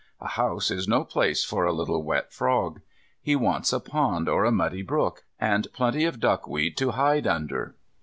[0.19, 2.81] A house is no place for a little wet frog.
[3.21, 7.75] He wants a pond or a muddy brook, and plenty of duckweed to hide under.